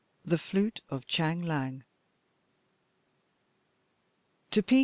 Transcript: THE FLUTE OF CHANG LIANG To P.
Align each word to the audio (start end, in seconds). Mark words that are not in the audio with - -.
THE 0.25 0.39
FLUTE 0.39 0.81
OF 0.89 1.05
CHANG 1.05 1.43
LIANG 1.43 1.83
To 4.49 4.63
P. 4.63 4.79